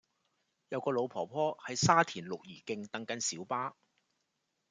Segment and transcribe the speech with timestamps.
[0.69, 3.75] 有個老婆婆喺沙田綠怡徑等緊小巴